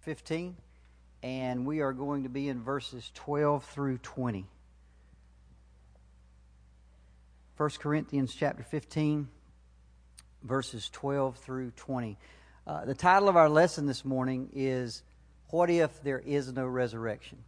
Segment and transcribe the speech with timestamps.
[0.00, 0.56] 15,
[1.22, 4.46] and we are going to be in verses 12 through 20.
[7.56, 9.28] 1 Corinthians chapter 15,
[10.44, 12.16] verses 12 through 20.
[12.66, 15.02] Uh, the title of our lesson this morning is
[15.50, 17.38] What If There Is No Resurrection?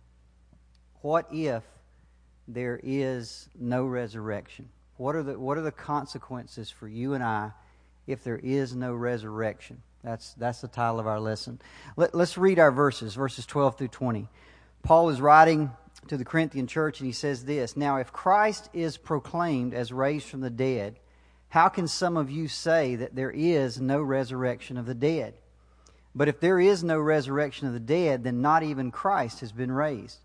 [1.03, 1.62] What if
[2.48, 4.69] there is no resurrection?
[4.96, 7.53] What are the, what are the consequences for you and I
[8.07, 9.83] if there is no resurrection?
[10.03, 11.61] That's, that's the title of our lesson.
[11.97, 14.29] Let, let's read our verses, verses 12 through 20.
[14.83, 15.71] Paul is writing
[16.09, 20.27] to the Corinthian church and he says this Now, if Christ is proclaimed as raised
[20.27, 20.99] from the dead,
[21.51, 25.35] how can some of you say that there is no resurrection of the dead?
[26.15, 29.71] But if there is no resurrection of the dead, then not even Christ has been
[29.71, 30.19] raised.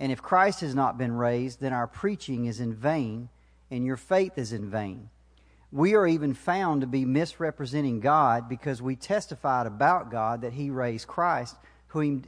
[0.00, 3.28] And if Christ has not been raised, then our preaching is in vain,
[3.70, 5.10] and your faith is in vain.
[5.70, 10.70] We are even found to be misrepresenting God because we testified about God that He
[10.70, 11.56] raised Christ,
[11.88, 12.24] whom,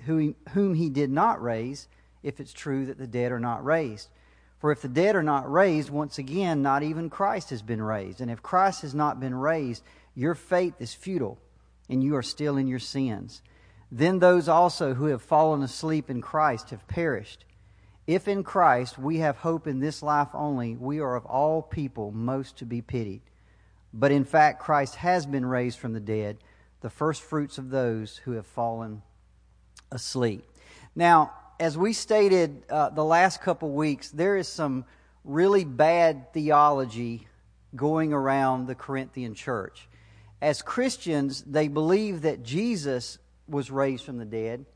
[0.50, 1.88] whom He did not raise,
[2.22, 4.08] if it's true that the dead are not raised.
[4.58, 8.20] For if the dead are not raised, once again, not even Christ has been raised.
[8.20, 9.82] And if Christ has not been raised,
[10.14, 11.38] your faith is futile,
[11.88, 13.40] and you are still in your sins.
[13.90, 17.46] Then those also who have fallen asleep in Christ have perished.
[18.10, 22.10] If in Christ we have hope in this life only, we are of all people
[22.10, 23.20] most to be pitied.
[23.94, 26.38] But in fact, Christ has been raised from the dead,
[26.80, 29.02] the first fruits of those who have fallen
[29.92, 30.44] asleep.
[30.96, 34.86] Now, as we stated uh, the last couple weeks, there is some
[35.22, 37.28] really bad theology
[37.76, 39.88] going around the Corinthian church.
[40.42, 44.66] As Christians, they believe that Jesus was raised from the dead,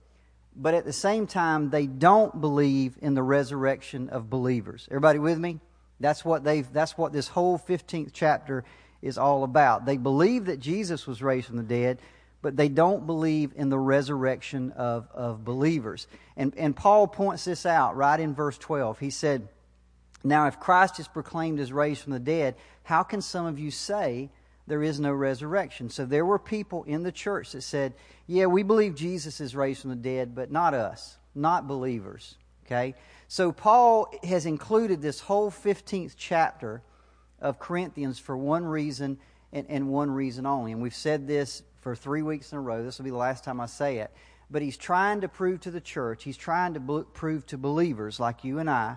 [0.57, 4.87] but at the same time, they don't believe in the resurrection of believers.
[4.91, 5.61] Everybody with me?
[6.01, 8.65] That's what they've that's what this whole 15th chapter
[9.03, 9.85] is all about.
[9.85, 11.99] They believe that Jesus was raised from the dead,
[12.43, 16.07] but they don't believe in the resurrection of, of believers.
[16.37, 18.99] And, and Paul points this out right in verse 12.
[18.99, 19.49] He said,
[20.23, 23.71] Now, if Christ is proclaimed as raised from the dead, how can some of you
[23.71, 24.31] say
[24.67, 25.91] there is no resurrection?
[25.91, 27.95] So there were people in the church that said,
[28.27, 32.37] Yeah, we believe Jesus is raised from the dead, but not us, not believers.
[32.67, 32.95] Okay?
[33.29, 36.83] So Paul has included this whole 15th chapter
[37.41, 39.19] of Corinthians for one reason
[39.53, 40.73] and, and one reason only.
[40.73, 42.83] And we've said this for three weeks in a row.
[42.83, 44.11] This will be the last time I say it.
[44.51, 48.45] But he's trying to prove to the church, he's trying to prove to believers like
[48.45, 48.97] you and I,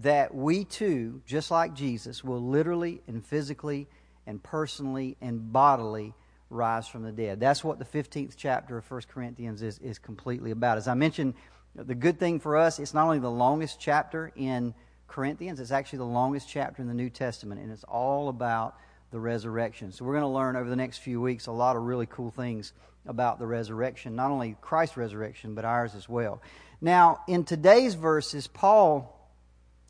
[0.00, 3.88] that we too, just like Jesus, will literally and physically
[4.30, 6.14] and personally and bodily
[6.48, 7.40] rise from the dead.
[7.40, 10.78] That's what the 15th chapter of 1 Corinthians is, is completely about.
[10.78, 11.34] As I mentioned,
[11.74, 14.72] the good thing for us, it's not only the longest chapter in
[15.08, 15.60] Corinthians.
[15.60, 18.76] It's actually the longest chapter in the New Testament, and it's all about
[19.10, 19.90] the resurrection.
[19.90, 22.30] So we're going to learn over the next few weeks a lot of really cool
[22.30, 22.72] things
[23.06, 26.40] about the resurrection, not only Christ's resurrection, but ours as well.
[26.80, 29.16] Now, in today's verses, Paul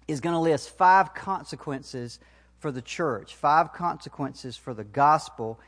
[0.08, 2.18] is going to list five consequences
[2.60, 5.58] for the church, five consequences for the gospel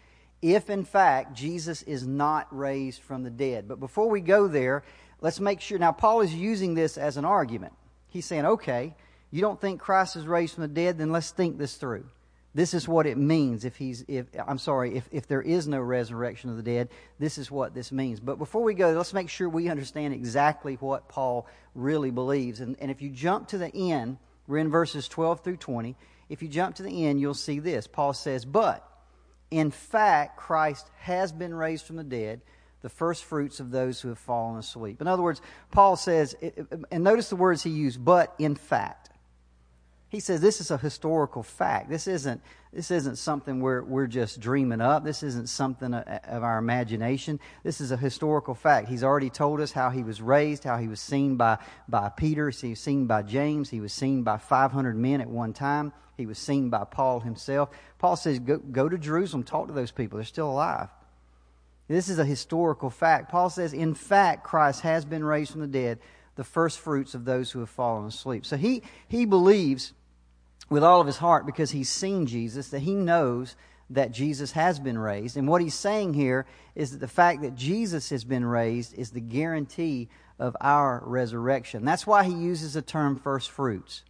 [0.42, 3.68] if in fact Jesus is not raised from the dead.
[3.68, 4.82] But before we go there,
[5.20, 5.78] let's make sure.
[5.78, 7.72] Now, Paul is using this as an argument.
[8.08, 8.94] He's saying, okay,
[9.30, 12.04] you don't think Christ is raised from the dead, then let's think this through.
[12.54, 15.80] This is what it means if he's if I'm sorry, if, if there is no
[15.80, 18.20] resurrection of the dead, this is what this means.
[18.20, 22.60] But before we go, let's make sure we understand exactly what Paul really believes.
[22.60, 25.96] And, and if you jump to the end, we're in verses 12 through 20.
[26.32, 27.86] If you jump to the end, you'll see this.
[27.86, 28.82] Paul says, But
[29.50, 32.40] in fact, Christ has been raised from the dead,
[32.80, 35.02] the first fruits of those who have fallen asleep.
[35.02, 36.34] In other words, Paul says,
[36.90, 39.01] and notice the words he used, but in fact.
[40.12, 41.88] He says this is a historical fact.
[41.88, 45.04] This isn't, this isn't something we're, we're just dreaming up.
[45.04, 47.40] This isn't something uh, uh, of our imagination.
[47.64, 48.88] This is a historical fact.
[48.88, 51.56] He's already told us how he was raised, how he was seen by,
[51.88, 55.54] by Peter, he was seen by James, he was seen by 500 men at one
[55.54, 57.70] time, he was seen by Paul himself.
[57.98, 60.18] Paul says, go, go to Jerusalem, talk to those people.
[60.18, 60.90] They're still alive.
[61.88, 63.30] This is a historical fact.
[63.30, 66.00] Paul says, in fact, Christ has been raised from the dead,
[66.36, 68.44] the first fruits of those who have fallen asleep.
[68.44, 69.94] So he, he believes
[70.72, 73.56] with all of his heart because he's seen Jesus, that he knows
[73.90, 75.36] that Jesus has been raised.
[75.36, 79.10] And what he's saying here is that the fact that Jesus has been raised is
[79.10, 80.08] the guarantee
[80.38, 81.84] of our resurrection.
[81.84, 84.02] That's why he uses the term first fruits.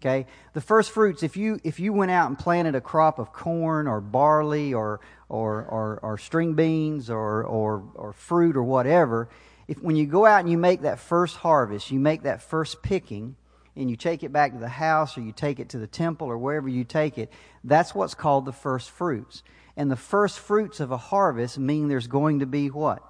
[0.00, 0.26] Okay?
[0.52, 3.86] The first fruits, if you if you went out and planted a crop of corn
[3.86, 9.28] or barley or or or, or string beans or, or or fruit or whatever,
[9.68, 12.82] if when you go out and you make that first harvest, you make that first
[12.82, 13.36] picking,
[13.80, 16.28] and you take it back to the house or you take it to the temple
[16.28, 17.32] or wherever you take it,
[17.64, 19.42] that's what's called the first fruits.
[19.76, 23.02] And the first fruits of a harvest mean there's going to be what?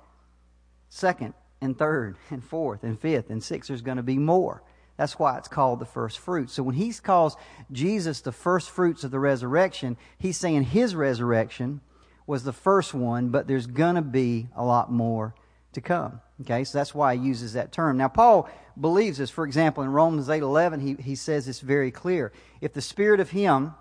[0.88, 3.68] Second and third and fourth and fifth and sixth.
[3.68, 4.62] There's going to be more.
[4.96, 6.52] That's why it's called the first fruits.
[6.52, 7.36] So when he calls
[7.72, 11.80] Jesus the first fruits of the resurrection, he's saying his resurrection
[12.26, 15.34] was the first one, but there's going to be a lot more
[15.72, 16.20] to come.
[16.42, 17.96] Okay, so that's why he uses that term.
[17.96, 18.48] Now, Paul
[18.80, 19.30] believes this.
[19.30, 22.32] For example, in Romans 8 11, he, he says it's very clear.
[22.60, 23.74] If the spirit of him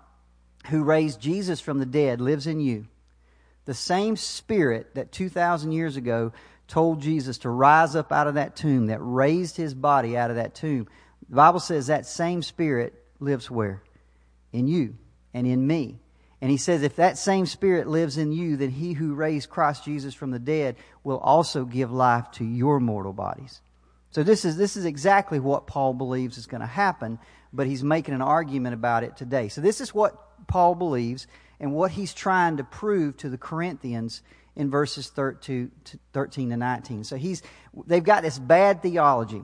[0.66, 2.86] who raised Jesus from the dead lives in you,
[3.64, 6.32] the same spirit that 2,000 years ago
[6.68, 10.36] told Jesus to rise up out of that tomb, that raised his body out of
[10.36, 10.86] that tomb,
[11.28, 13.82] the Bible says that same spirit lives where?
[14.52, 14.96] In you
[15.32, 15.98] and in me.
[16.40, 19.84] And he says, if that same spirit lives in you, then he who raised Christ
[19.84, 23.60] Jesus from the dead will also give life to your mortal bodies.
[24.10, 27.18] So this is, this is exactly what Paul believes is going to happen,
[27.52, 29.48] but he's making an argument about it today.
[29.48, 31.26] So this is what Paul believes
[31.60, 34.22] and what he's trying to prove to the Corinthians
[34.56, 35.70] in verses 13
[36.12, 37.04] to 19.
[37.04, 37.42] So he's,
[37.86, 39.42] they've got this bad theology,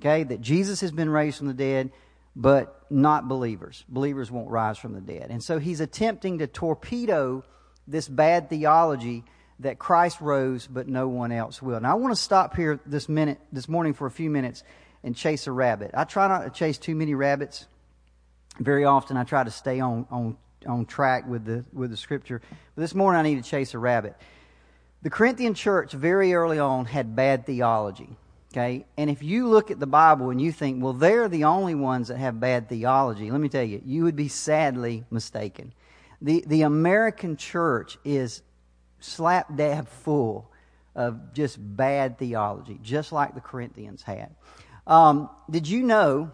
[0.00, 1.90] okay, that Jesus has been raised from the dead,
[2.38, 3.84] but not believers.
[3.88, 5.26] Believers won't rise from the dead.
[5.30, 7.44] And so he's attempting to torpedo
[7.88, 9.24] this bad theology
[9.58, 11.80] that Christ rose, but no one else will.
[11.80, 14.62] Now I want to stop here this minute, this morning for a few minutes
[15.02, 15.90] and chase a rabbit.
[15.94, 17.66] I try not to chase too many rabbits.
[18.60, 22.40] Very often I try to stay on, on, on track with the, with the scripture.
[22.76, 24.14] But this morning I need to chase a rabbit.
[25.02, 28.16] The Corinthian church very early on had bad theology.
[28.52, 28.86] Okay?
[28.96, 32.08] And if you look at the Bible and you think, well, they're the only ones
[32.08, 35.72] that have bad theology, let me tell you, you would be sadly mistaken.
[36.22, 38.42] The, the American church is
[39.00, 40.50] slap dab full
[40.94, 44.34] of just bad theology, just like the Corinthians had.
[44.86, 46.30] Um, did you know,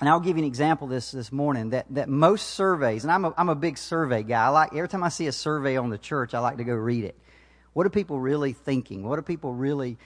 [0.00, 3.24] and I'll give you an example this this morning, that, that most surveys, and I'm
[3.24, 4.46] a, I'm a big survey guy.
[4.46, 6.74] I like, every time I see a survey on the church, I like to go
[6.74, 7.18] read it.
[7.72, 9.02] What are people really thinking?
[9.02, 9.98] What are people really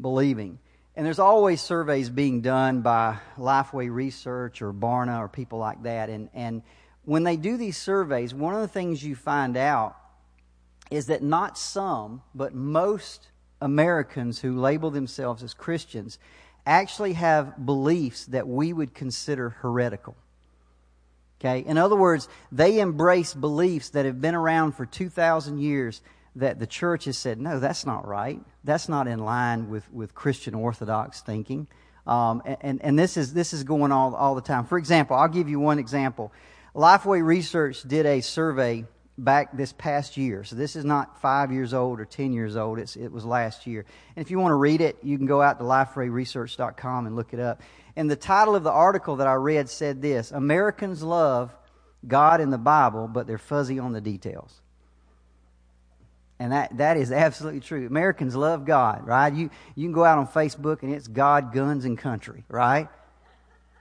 [0.00, 0.58] believing?
[0.96, 6.08] And there's always surveys being done by Lifeway Research or Barna or people like that.
[6.08, 6.62] And, and
[7.04, 9.96] when they do these surveys, one of the things you find out
[10.90, 13.28] is that not some, but most
[13.60, 16.18] Americans who label themselves as Christians
[16.64, 20.14] actually have beliefs that we would consider heretical.
[21.40, 21.60] Okay?
[21.66, 26.00] In other words, they embrace beliefs that have been around for 2,000 years
[26.36, 28.40] that the church has said, no, that's not right.
[28.64, 31.68] That's not in line with, with Christian Orthodox thinking.
[32.06, 34.66] Um, and, and this is, this is going on all, all the time.
[34.66, 36.32] For example, I'll give you one example.
[36.74, 38.84] Lifeway Research did a survey
[39.16, 40.44] back this past year.
[40.44, 42.78] So this is not five years old or 10 years old.
[42.78, 43.84] It's, it was last year.
[44.16, 47.32] And if you want to read it, you can go out to lifewayresearch.com and look
[47.32, 47.62] it up.
[47.96, 51.54] And the title of the article that I read said this Americans love
[52.06, 54.60] God in the Bible, but they're fuzzy on the details.
[56.44, 57.86] And that, that is absolutely true.
[57.86, 59.32] Americans love God, right?
[59.32, 62.86] You, you can go out on Facebook and it's God, guns, and country, right?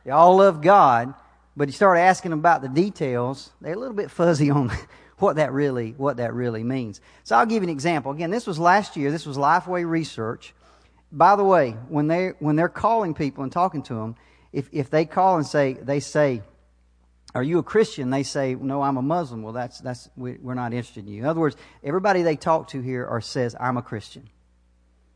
[0.06, 1.14] They all love God,
[1.58, 4.72] but you start asking them about the details, they're a little bit fuzzy on
[5.18, 7.02] what that really, what that really means.
[7.26, 8.14] So I'll give you an example.
[8.14, 9.12] Again, this was last year.
[9.12, 10.54] This was Lifeway Research.
[11.12, 14.16] By the way, when they when they're calling people and talking to them,
[14.54, 16.44] if if they call and say they say,
[17.36, 18.10] are you a Christian?
[18.10, 19.42] They say, no, I'm a Muslim.
[19.42, 21.22] Well, that's, that's, we, are not interested in you.
[21.22, 24.30] In other words, everybody they talk to here are says, I'm a Christian.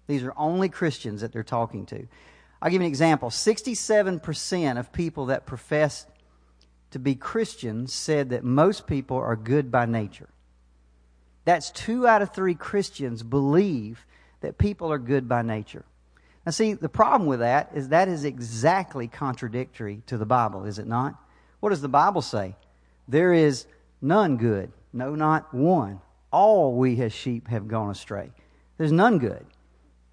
[0.07, 2.07] These are only Christians that they're talking to.
[2.61, 3.29] I'll give you an example.
[3.29, 6.07] 67% of people that profess
[6.91, 10.29] to be Christians said that most people are good by nature.
[11.45, 14.05] That's two out of three Christians believe
[14.41, 15.85] that people are good by nature.
[16.45, 20.79] Now, see, the problem with that is that is exactly contradictory to the Bible, is
[20.79, 21.15] it not?
[21.59, 22.55] What does the Bible say?
[23.07, 23.65] There is
[24.01, 26.01] none good, no, not one.
[26.31, 28.31] All we as sheep have gone astray.
[28.77, 29.45] There's none good.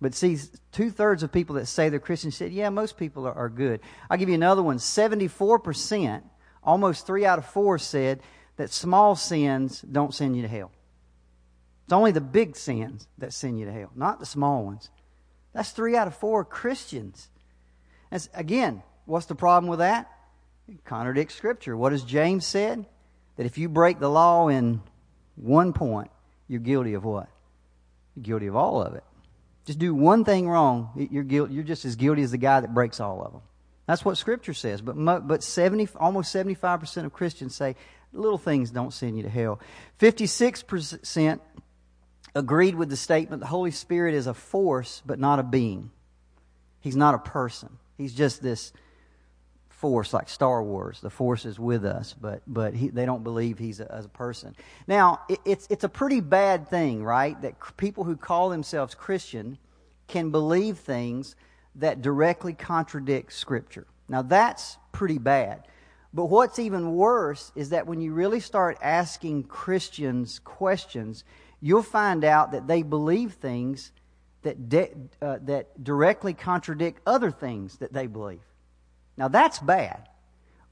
[0.00, 0.38] But see,
[0.72, 3.80] two thirds of people that say they're Christians said, yeah, most people are, are good.
[4.08, 6.22] I'll give you another one 74%,
[6.62, 8.20] almost three out of four said
[8.56, 10.70] that small sins don't send you to hell.
[11.84, 14.90] It's only the big sins that send you to hell, not the small ones.
[15.52, 17.28] That's three out of four Christians.
[18.32, 20.10] Again, what's the problem with that?
[20.85, 21.76] Contradicts Scripture.
[21.76, 22.87] What has James said?
[23.37, 24.80] That if you break the law in
[25.37, 26.11] one point,
[26.49, 27.28] you're guilty of what?
[28.14, 29.04] You're guilty of all of it.
[29.66, 32.75] Just do one thing wrong, you're, guilty, you're just as guilty as the guy that
[32.75, 33.40] breaks all of them.
[33.87, 34.80] That's what Scripture says.
[34.83, 34.94] But,
[35.26, 37.76] but 70, almost 75% of Christians say
[38.12, 39.61] little things don't send you to hell.
[39.99, 41.40] 56%
[42.35, 45.90] agreed with the statement the Holy Spirit is a force, but not a being.
[46.80, 47.78] He's not a person.
[47.97, 48.73] He's just this
[49.85, 50.99] force like Star Wars.
[51.03, 54.09] The force is with us, but but he, they don't believe he's a, as a
[54.09, 54.57] person.
[54.87, 57.38] Now it, it's it's a pretty bad thing, right?
[57.43, 59.59] That people who call themselves Christian
[60.09, 61.37] can believe things
[61.75, 63.87] that directly contradict Scripture.
[64.09, 65.67] Now, that's pretty bad.
[66.14, 71.25] But what's even worse is that when you really start asking Christians questions,
[71.61, 73.93] you'll find out that they believe things
[74.45, 78.41] that, de- uh, that directly contradict other things that they believe.
[79.16, 80.09] Now, that's bad.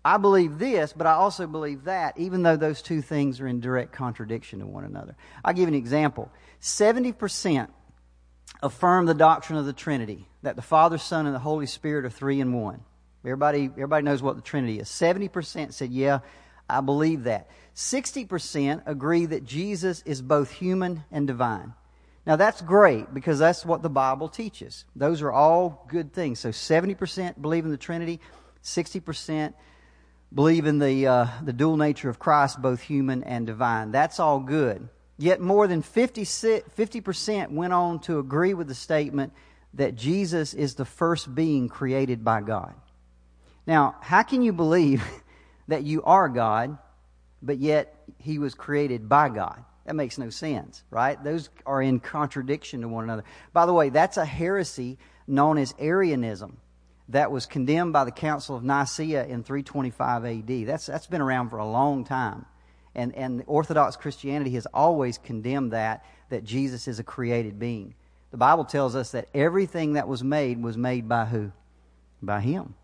[0.05, 3.61] I believe this, but I also believe that, even though those two things are in
[3.61, 5.15] direct contradiction to one another.
[5.45, 6.31] I'll give an example.
[6.61, 7.69] 70%
[8.63, 12.11] affirm the doctrine of the Trinity, that the Father, Son, and the Holy Spirit are
[12.11, 12.81] three in one.
[13.25, 14.89] Everybody, everybody knows what the Trinity is.
[14.89, 16.21] 70% said, Yeah,
[16.69, 17.49] I believe that.
[17.77, 21.75] 60% agree that Jesus is both human and divine.
[22.25, 24.85] Now, that's great because that's what the Bible teaches.
[24.95, 26.39] Those are all good things.
[26.39, 28.21] So, 70% believe in the Trinity,
[28.63, 29.55] 60%
[30.33, 33.91] believe in the, uh, the dual nature of Christ, both human and divine.
[33.91, 34.89] That's all good.
[35.19, 39.33] Yet, more than 50, 50% went on to agree with the statement
[39.75, 42.75] that Jesus is the first being created by God.
[43.67, 45.05] Now, how can you believe
[45.69, 46.79] that you are God,
[47.41, 49.65] but yet he was created by God?
[49.85, 51.23] That makes no sense, right?
[51.23, 53.25] Those are in contradiction to one another.
[53.53, 56.59] By the way, that's a heresy known as Arianism
[57.09, 60.67] that was condemned by the Council of Nicaea in 325 AD.
[60.67, 62.47] That's, that's been around for a long time.
[62.95, 67.95] And, and Orthodox Christianity has always condemned that, that Jesus is a created being.
[68.31, 71.53] The Bible tells us that everything that was made was made by who?
[72.23, 72.75] By Him.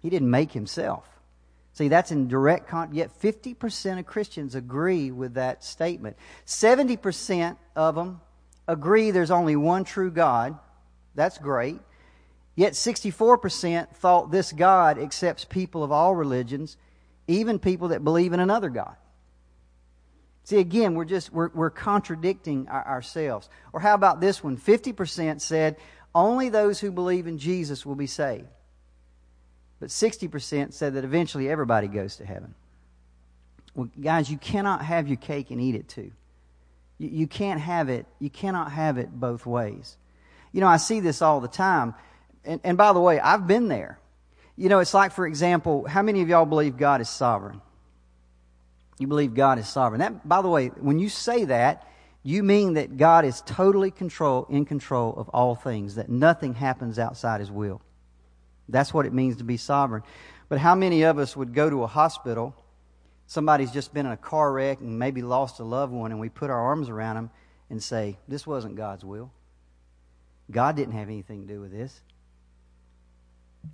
[0.00, 1.17] He didn't make Himself.
[1.78, 6.16] See, that's in direct con- yet 50% of Christians agree with that statement.
[6.44, 8.20] 70% of them
[8.66, 10.58] agree there's only one true God.
[11.14, 11.78] That's great.
[12.56, 16.76] Yet 64% thought this God accepts people of all religions,
[17.28, 18.96] even people that believe in another God.
[20.42, 23.48] See, again, we're just we're, we're contradicting our, ourselves.
[23.72, 24.56] Or how about this one?
[24.56, 25.76] 50% said
[26.12, 28.48] only those who believe in Jesus will be saved.
[29.80, 32.54] But 60% said that eventually everybody goes to heaven.
[33.74, 36.10] Well, guys, you cannot have your cake and eat it too.
[36.98, 39.96] You, you can't have it, you cannot have it both ways.
[40.52, 41.94] You know, I see this all the time.
[42.44, 43.98] And, and by the way, I've been there.
[44.56, 47.60] You know, it's like, for example, how many of y'all believe God is sovereign?
[48.98, 50.00] You believe God is sovereign.
[50.00, 51.86] That, by the way, when you say that,
[52.24, 56.98] you mean that God is totally control, in control of all things, that nothing happens
[56.98, 57.80] outside His will.
[58.68, 60.02] That's what it means to be sovereign.
[60.48, 62.54] But how many of us would go to a hospital?
[63.26, 66.28] Somebody's just been in a car wreck and maybe lost a loved one, and we
[66.28, 67.30] put our arms around them
[67.70, 69.30] and say, This wasn't God's will.
[70.50, 72.00] God didn't have anything to do with this.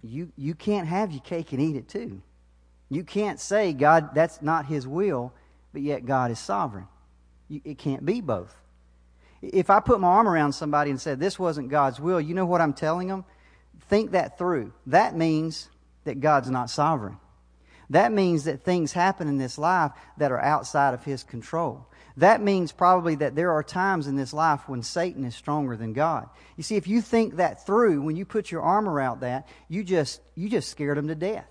[0.02, 2.20] You, you can't have your cake and eat it too.
[2.90, 5.32] You can't say, God, that's not His will,
[5.72, 6.88] but yet God is sovereign.
[7.48, 8.54] You, it can't be both.
[9.40, 12.46] If I put my arm around somebody and said, This wasn't God's will, you know
[12.46, 13.24] what I'm telling them?
[13.88, 14.72] Think that through.
[14.86, 15.68] That means
[16.04, 17.18] that God's not sovereign.
[17.90, 21.86] That means that things happen in this life that are outside of His control.
[22.16, 25.92] That means probably that there are times in this life when Satan is stronger than
[25.92, 26.28] God.
[26.56, 29.82] You see, if you think that through, when you put your arm around that, you
[29.82, 31.48] just, you just scared him to death.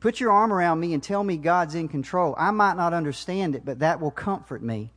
[0.00, 2.34] Put your arm around me and tell me God's in control.
[2.38, 4.92] I might not understand it, but that will comfort me.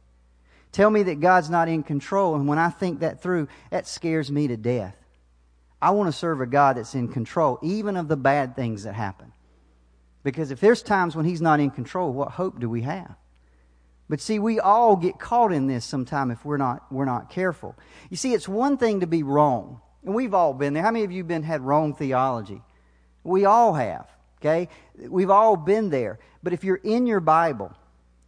[0.72, 4.32] Tell me that God's not in control, and when I think that through, that scares
[4.32, 4.96] me to death.
[5.82, 8.96] I want to serve a God that's in control, even of the bad things that
[8.96, 9.32] happen.
[10.24, 13.16] Because if there's times when He's not in control, what hope do we have?
[14.10, 17.76] But see, we all get caught in this sometime if we're not, we're not careful.
[18.10, 19.82] You see, it's one thing to be wrong.
[20.04, 20.84] And we've all been there.
[20.84, 22.62] How many of you been had wrong theology?
[23.24, 24.10] We all have.
[24.42, 24.68] Okay?
[24.98, 26.20] We've all been there.
[26.42, 27.72] But if you're in your Bible,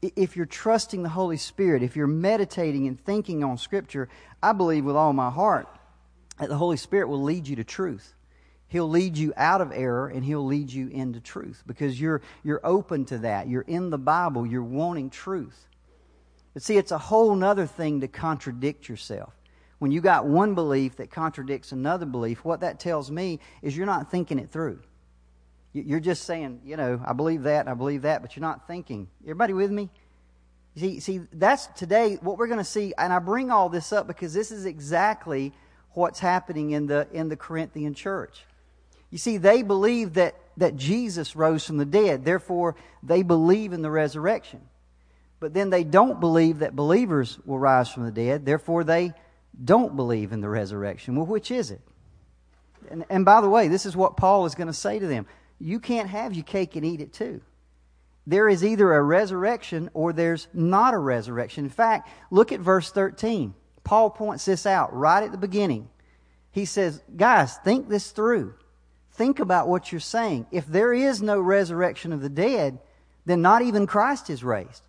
[0.01, 4.08] if you're trusting the Holy Spirit, if you're meditating and thinking on Scripture,
[4.43, 5.67] I believe with all my heart
[6.42, 8.16] that the Holy Spirit will lead you to truth.
[8.68, 12.62] He'll lead you out of error and he'll lead you into truth because you're, you're
[12.64, 13.48] open to that.
[13.48, 14.46] You're in the Bible.
[14.48, 15.68] You're wanting truth.
[16.56, 19.34] But see, it's a whole other thing to contradict yourself.
[19.78, 23.86] When you got one belief that contradicts another belief, what that tells me is you're
[23.86, 24.80] not thinking it through.
[25.74, 29.08] You're just saying, you know, I believe that, I believe that, but you're not thinking.
[29.24, 29.90] Everybody with me?
[30.76, 34.08] See, see, that's today what we're going to see, and I bring all this up
[34.08, 35.54] because this is exactly
[35.94, 38.46] what's happening in the in the Corinthian church.
[39.10, 43.82] You see, they believe that that Jesus rose from the dead, therefore they believe in
[43.82, 44.62] the resurrection.
[45.42, 48.46] But then they don't believe that believers will rise from the dead.
[48.46, 49.14] Therefore, they
[49.66, 51.16] don't believe in the resurrection.
[51.16, 51.82] Well, which is it?
[52.90, 55.26] And, and by the way, this is what Paul is going to say to them.
[55.60, 57.42] You can't have your cake and eat it too.
[58.28, 61.66] There is either a resurrection or there's not a resurrection.
[61.66, 63.56] In fact, look at verse 13.
[63.84, 65.90] Paul points this out right at the beginning.
[66.52, 68.54] He says, Guys, think this through.
[69.14, 70.48] Think about what you're saying.
[70.52, 72.80] If there is no resurrection of the dead,
[73.26, 74.86] then not even Christ is raised.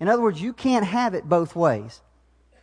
[0.00, 2.00] In other words, you can't have it both ways.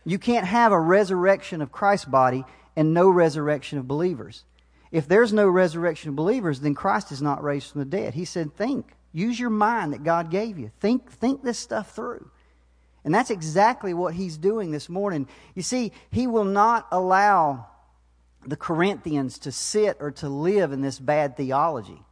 [0.04, 2.44] You can't have a resurrection of Christ's body
[2.74, 4.44] and no resurrection of believers.
[4.90, 8.14] If there's no resurrection of believers, then Christ is not raised from the dead.
[8.14, 8.92] He said, Think.
[9.12, 10.70] Use your mind that God gave you.
[10.78, 12.30] Think, think this stuff through.
[13.06, 15.28] And that's exactly what he's doing this morning.
[15.54, 17.68] You see, he will not allow
[18.44, 22.02] the Corinthians to sit or to live in this bad theology.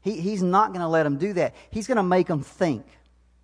[0.00, 1.54] He, he's not going to let them do that.
[1.70, 2.84] He's going to make them think.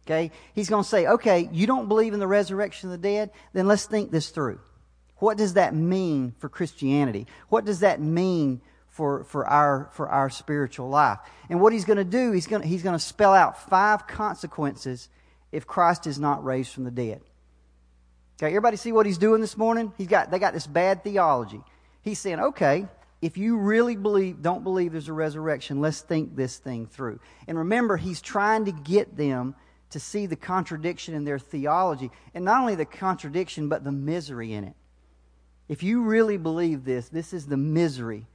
[0.05, 0.33] Okay?
[0.53, 3.31] He's going to say, okay, you don't believe in the resurrection of the dead?
[3.53, 4.59] Then let's think this through.
[5.19, 7.29] What does that mean for Christianity?
[7.51, 11.21] What does that mean for, for, our, for our spiritual life?
[11.49, 15.09] And what he's going to do, he's going he's going to spell out five consequences
[15.53, 17.21] if Christ is not raised from the dead.
[18.39, 19.93] Okay, everybody see what he's doing this morning?
[19.99, 21.61] He's got, they got this bad theology.
[22.03, 22.87] He's saying, okay,
[23.21, 27.21] if you really believe, don't believe there's a resurrection, let's think this thing through.
[27.47, 29.55] And remember, he's trying to get them
[29.91, 32.11] to see the contradiction in their theology.
[32.35, 34.75] And not only the contradiction, but the misery in it.
[35.69, 38.27] If you really believe this, this is the misery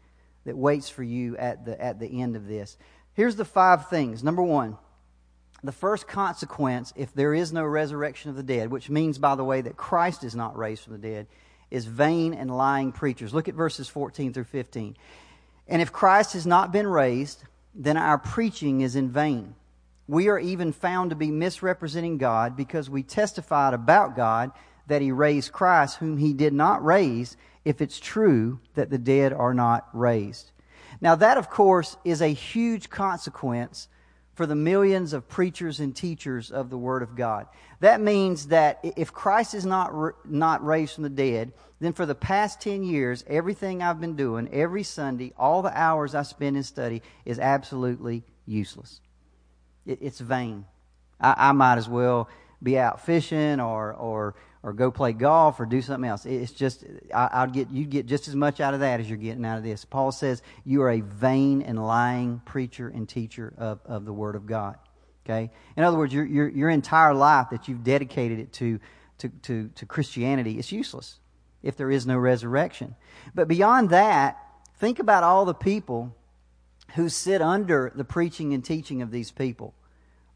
[0.46, 2.78] that waits for you at the, at the end of this.
[3.14, 4.24] Here's the five things.
[4.24, 4.78] Number one,
[5.66, 9.44] the first consequence, if there is no resurrection of the dead, which means, by the
[9.44, 11.28] way, that Christ is not raised from the dead,
[11.72, 13.34] is vain and lying preachers.
[13.34, 14.96] Look at verses 14 through 15.
[15.68, 17.44] And if Christ has not been raised,
[17.74, 19.56] then our preaching is in vain.
[20.08, 24.52] We are even found to be misrepresenting God because we testified about God
[24.88, 29.34] that he raised Christ, whom he did not raise, if it's true that the dead
[29.34, 30.52] are not raised.
[31.02, 33.88] Now, that, of course, is a huge consequence
[34.36, 37.48] for the millions of preachers and teachers of the Word of God.
[37.80, 39.94] That means that if Christ is not,
[40.26, 44.50] not raised from the dead, then for the past 10 years, everything I've been doing,
[44.54, 49.00] every Sunday, all the hours I spend in study is absolutely useless.
[49.86, 50.66] It, it's vain.
[51.20, 52.30] I, I might as well
[52.62, 56.26] be out fishing or, or or go play golf or do something else.
[56.26, 59.20] It's just I, would get you get just as much out of that as you're
[59.20, 59.86] getting out of this.
[59.86, 64.36] Paul says you are a vain and lying preacher and teacher of, of the Word
[64.36, 64.78] of God.
[65.24, 68.80] Okay, in other words, your, your your entire life that you've dedicated it to
[69.20, 71.20] to to, to Christianity is useless
[71.62, 72.96] if there is no resurrection.
[73.36, 74.40] But beyond that,
[74.78, 76.16] think about all the people
[76.96, 79.76] who sit under the preaching and teaching of these people.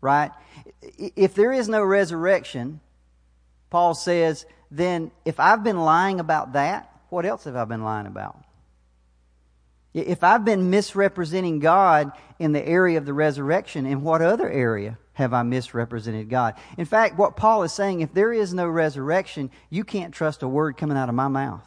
[0.01, 0.31] Right?
[0.81, 2.79] If there is no resurrection,
[3.69, 8.07] Paul says, then if I've been lying about that, what else have I been lying
[8.07, 8.37] about?
[9.93, 14.99] If I've been misrepresenting God in the area of the resurrection, in what other area
[15.13, 16.55] have I misrepresented God?
[16.77, 20.47] In fact, what Paul is saying, if there is no resurrection, you can't trust a
[20.47, 21.65] word coming out of my mouth.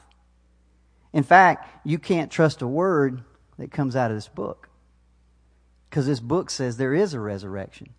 [1.12, 3.22] In fact, you can't trust a word
[3.58, 4.68] that comes out of this book.
[5.90, 7.90] Because this book says there is a resurrection.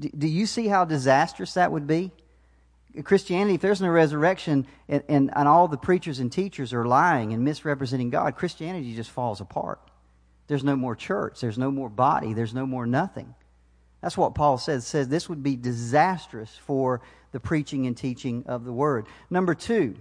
[0.00, 2.10] Do you see how disastrous that would be?
[3.04, 7.32] Christianity, if there's no resurrection and, and, and, all the preachers and teachers are lying
[7.32, 9.80] and misrepresenting God, Christianity just falls apart.
[10.48, 11.40] There's no more church.
[11.40, 12.32] There's no more body.
[12.32, 13.34] There's no more nothing.
[14.00, 14.86] That's what Paul says.
[14.86, 19.06] says this would be disastrous for the preaching and teaching of the word.
[19.28, 19.96] Number two,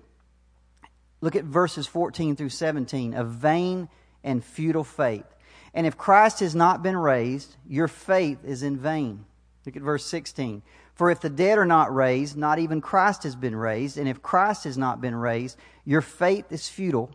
[1.21, 3.13] look at verses 14 through 17.
[3.13, 3.89] A vain
[4.23, 5.25] and futile faith.
[5.73, 9.25] And if Christ has not been raised, your faith is in vain.
[9.69, 10.63] Look at verse 16.
[10.95, 13.99] For if the dead are not raised, not even Christ has been raised.
[13.99, 17.11] And if Christ has not been raised, your faith is futile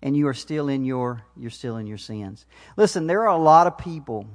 [0.00, 2.46] and you are still in your you're still in your sins.
[2.78, 4.26] Listen, there are a lot of people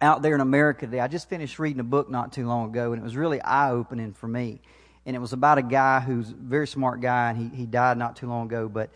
[0.00, 0.98] out there in America today.
[0.98, 4.12] I just finished reading a book not too long ago and it was really eye-opening
[4.12, 4.60] for me.
[5.06, 7.96] And it was about a guy who's a very smart guy and he, he died
[7.96, 8.90] not too long ago, but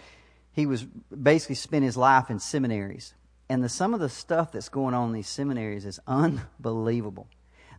[0.51, 3.15] he was basically spent his life in seminaries.
[3.49, 7.29] And the, some of the stuff that's going on in these seminaries is unbelievable.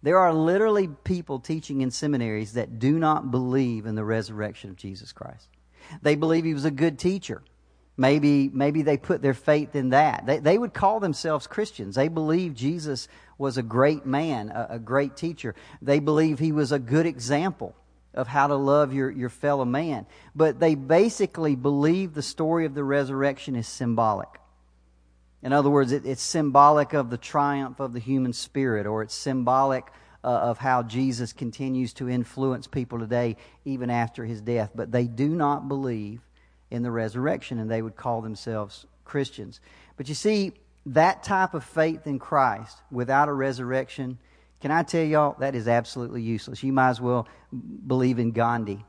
[0.02, 4.76] There are literally people teaching in seminaries that do not believe in the resurrection of
[4.76, 5.48] Jesus Christ.
[6.02, 7.42] They believe he was a good teacher.
[8.00, 10.26] Maybe, maybe they put their faith in that.
[10.28, 11.96] They, they would call themselves Christians.
[11.96, 13.08] They believe Jesus
[13.40, 15.56] was a great man, a, a great teacher.
[15.82, 17.76] They believe he was a good example
[18.14, 20.06] of how to love your, your fellow man.
[20.36, 24.30] But they basically believe the story of the resurrection is symbolic.
[25.48, 29.14] In other words, it, it's symbolic of the triumph of the human spirit, or it's
[29.14, 29.88] symbolic
[30.22, 34.72] uh, of how Jesus continues to influence people today, even after his death.
[34.76, 36.20] But they do not believe
[36.70, 39.62] in the resurrection, and they would call themselves Christians.
[39.96, 40.52] But you see,
[40.88, 44.18] that type of faith in Christ without a resurrection,
[44.60, 46.62] can I tell y'all, that is absolutely useless.
[46.62, 47.26] You might as well
[47.88, 48.84] believe in Gandhi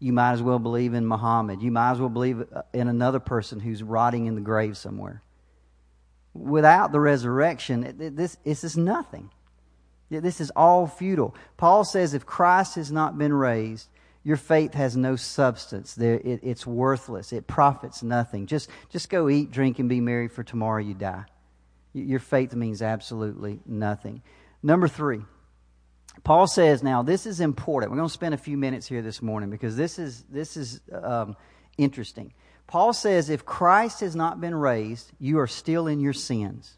[0.00, 1.60] you might as well believe in Muhammad.
[1.60, 5.22] You might as well believe uh, in another person who's rotting in the grave somewhere.
[6.38, 9.30] Without the resurrection, this, this is nothing.
[10.10, 11.34] This is all futile.
[11.56, 13.88] Paul says if Christ has not been raised,
[14.24, 15.94] your faith has no substance.
[15.94, 17.32] There, it, it's worthless.
[17.32, 18.46] It profits nothing.
[18.46, 21.24] Just, just go eat, drink, and be merry, for tomorrow you die.
[21.92, 24.22] Your faith means absolutely nothing.
[24.62, 25.22] Number three,
[26.24, 27.90] Paul says, now this is important.
[27.90, 30.80] We're going to spend a few minutes here this morning because this is, this is
[30.92, 31.36] um,
[31.76, 32.32] interesting.
[32.68, 36.76] Paul says, if Christ has not been raised, you are still in your sins.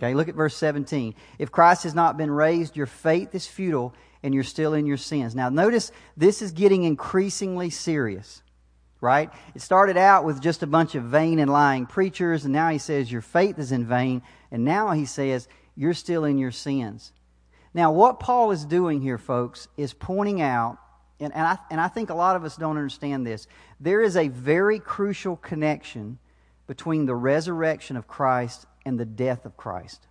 [0.00, 1.14] Okay, look at verse 17.
[1.38, 4.96] If Christ has not been raised, your faith is futile and you're still in your
[4.96, 5.34] sins.
[5.34, 8.42] Now, notice this is getting increasingly serious,
[9.00, 9.30] right?
[9.54, 12.78] It started out with just a bunch of vain and lying preachers, and now he
[12.78, 17.12] says your faith is in vain, and now he says you're still in your sins.
[17.74, 20.78] Now, what Paul is doing here, folks, is pointing out,
[21.20, 23.46] and, and, I, and I think a lot of us don't understand this,
[23.80, 26.18] there is a very crucial connection
[26.66, 30.06] between the resurrection of Christ and the death of Christ.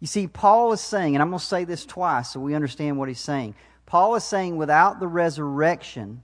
[0.00, 2.98] You see, Paul is saying, and I'm going to say this twice so we understand
[2.98, 3.54] what he's saying.
[3.86, 6.22] Paul is saying, without the resurrection,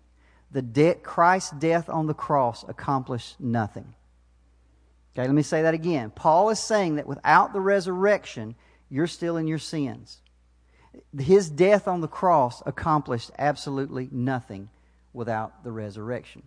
[0.50, 3.94] the de- Christ's death on the cross accomplished nothing.
[5.14, 6.10] Okay, let me say that again.
[6.10, 8.54] Paul is saying that without the resurrection,
[8.88, 10.20] you're still in your sins.
[11.16, 14.68] His death on the cross accomplished absolutely nothing
[15.12, 16.42] without the resurrection.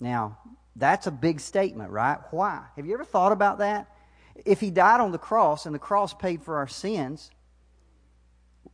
[0.00, 0.38] Now,
[0.74, 2.18] that's a big statement, right?
[2.30, 2.64] Why?
[2.76, 3.88] Have you ever thought about that?
[4.44, 7.30] If he died on the cross and the cross paid for our sins,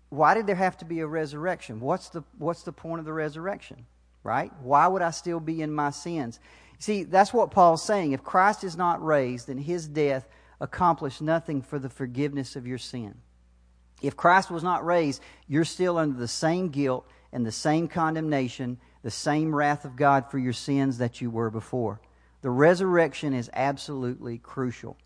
[0.09, 1.81] why did there have to be a resurrection?
[1.81, 3.85] What's the, what's the point of the resurrection?
[4.22, 4.53] Right?
[4.62, 6.38] Why would I still be in my sins?
[6.79, 8.12] See, that's what Paul's saying.
[8.12, 10.29] If Christ is not raised, then his death
[10.61, 13.16] accomplished nothing for the forgiveness of your sin.
[14.02, 18.78] If Christ was not raised, you're still under the same guilt and the same condemnation,
[19.02, 22.00] the same wrath of God for your sins that you were before.
[22.42, 24.96] The resurrection is absolutely crucial.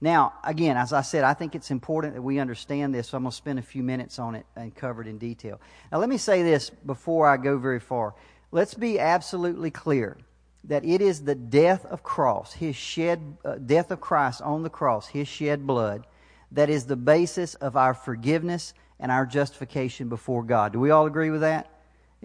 [0.00, 3.24] Now, again, as I said, I think it's important that we understand this, so I'm
[3.24, 5.60] going to spend a few minutes on it and cover it in detail.
[5.92, 8.14] Now, let me say this before I go very far.
[8.50, 10.16] Let's be absolutely clear
[10.64, 14.70] that it is the death of cross, his shed uh, death of Christ on the
[14.70, 16.06] cross, his shed blood,
[16.52, 20.72] that is the basis of our forgiveness and our justification before God.
[20.72, 21.70] Do we all agree with that?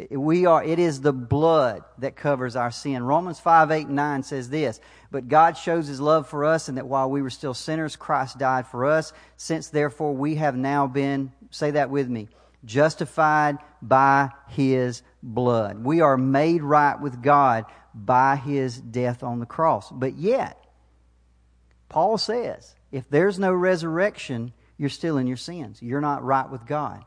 [0.09, 3.01] We are, it is the blood that covers our sin.
[3.03, 6.77] Romans 5, 8, and 9 says this, But God shows his love for us, and
[6.77, 9.13] that while we were still sinners, Christ died for us.
[9.37, 12.27] Since therefore we have now been, say that with me,
[12.65, 15.81] justified by his blood.
[15.81, 19.89] We are made right with God by his death on the cross.
[19.91, 20.61] But yet,
[21.87, 25.81] Paul says, if there's no resurrection, you're still in your sins.
[25.81, 27.03] You're not right with God.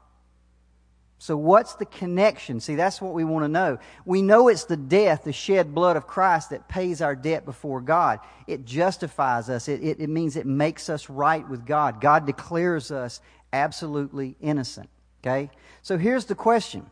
[1.20, 2.60] So, what's the connection?
[2.60, 3.78] See, that's what we want to know.
[4.04, 7.80] We know it's the death, the shed blood of Christ that pays our debt before
[7.80, 8.20] God.
[8.46, 12.00] It justifies us, it, it, it, means it makes us right with God.
[12.00, 13.20] God declares us
[13.52, 14.88] absolutely innocent.
[15.20, 15.50] Okay?
[15.82, 16.86] So, here's the question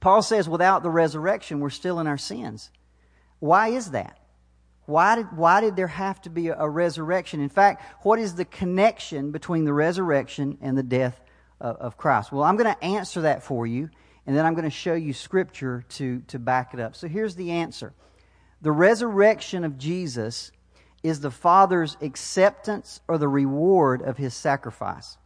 [0.00, 2.70] Paul says, without the resurrection, we're still in our sins.
[3.40, 4.18] Why is that?
[4.86, 7.40] Why did, why did there have to be a, resurrection?
[7.40, 11.20] In fact, what is the connection between the resurrection and the death
[11.60, 12.32] of, of Christ?
[12.32, 13.88] Well, I'm going to answer that for you,
[14.26, 16.96] and then I'm going to show you scripture to, to back it up.
[16.96, 17.94] So here's the answer
[18.60, 20.52] The resurrection of Jesus
[21.02, 25.16] is the Father's acceptance or the reward of his sacrifice.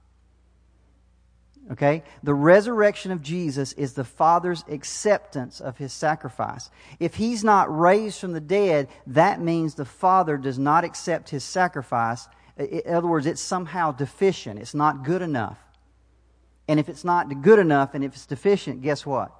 [1.70, 2.02] Okay?
[2.22, 6.70] The resurrection of Jesus is the Father's acceptance of his sacrifice.
[6.98, 11.44] If he's not raised from the dead, that means the Father does not accept his
[11.44, 12.26] sacrifice.
[12.56, 14.58] In other words, it's somehow deficient.
[14.58, 15.58] It's not good enough.
[16.66, 19.32] And if it's not good enough and if it's deficient, guess what?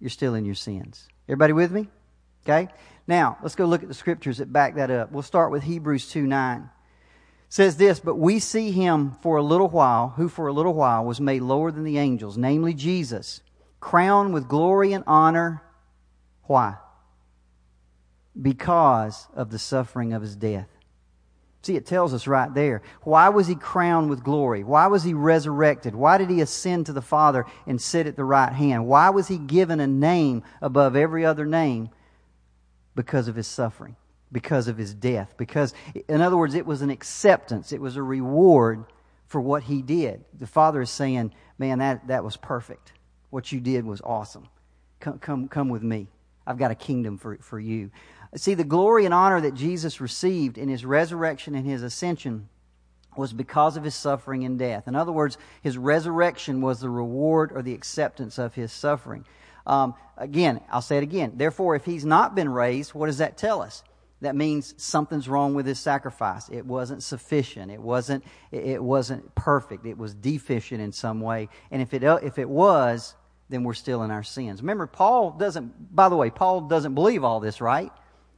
[0.00, 1.08] You're still in your sins.
[1.28, 1.88] Everybody with me?
[2.44, 2.68] Okay?
[3.06, 5.12] Now, let's go look at the scriptures that back that up.
[5.12, 6.70] We'll start with Hebrews 2 9
[7.48, 11.04] says this, but we see him for a little while, who for a little while
[11.04, 13.40] was made lower than the angels, namely Jesus,
[13.80, 15.62] crowned with glory and honor.
[16.44, 16.76] Why?
[18.40, 20.68] Because of the suffering of his death.
[21.62, 22.82] See, it tells us right there.
[23.02, 24.64] Why was he crowned with glory?
[24.64, 25.94] Why was he resurrected?
[25.94, 28.86] Why did he ascend to the Father and sit at the right hand?
[28.86, 31.88] Why was he given a name above every other name?
[32.94, 33.96] Because of his suffering
[34.34, 35.34] because of his death.
[35.38, 35.72] Because,
[36.08, 38.84] in other words, it was an acceptance, it was a reward
[39.26, 40.24] for what he did.
[40.38, 42.92] The Father is saying, Man, that, that was perfect.
[43.30, 44.48] What you did was awesome.
[45.00, 46.08] Come, come, come with me.
[46.46, 47.90] I've got a kingdom for, for you.
[48.36, 52.48] See, the glory and honor that Jesus received in his resurrection and his ascension
[53.16, 54.88] was because of his suffering and death.
[54.88, 59.24] In other words, his resurrection was the reward or the acceptance of his suffering.
[59.66, 61.34] Um, again, I'll say it again.
[61.36, 63.84] Therefore, if he's not been raised, what does that tell us?
[64.24, 66.48] That means something's wrong with his sacrifice.
[66.48, 67.70] It wasn't sufficient.
[67.70, 69.84] It wasn't, it wasn't perfect.
[69.84, 71.50] It was deficient in some way.
[71.70, 73.14] And if it, if it was,
[73.50, 74.62] then we're still in our sins.
[74.62, 77.92] Remember, Paul doesn't, by the way, Paul doesn't believe all this, right?